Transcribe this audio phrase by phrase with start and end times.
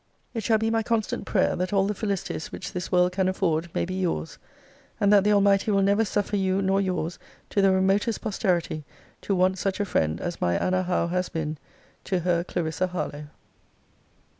[0.33, 3.69] It shall be my constant prayer, that all the felicities which this world can afford
[3.75, 4.39] may be your's:
[4.99, 7.19] and that the Almighty will never suffer you nor your's,
[7.51, 8.83] to the remotest posterity,
[9.21, 11.59] to want such a friend as my Anna Howe has been
[12.05, 13.27] to Her CLARISSA HARLOWE.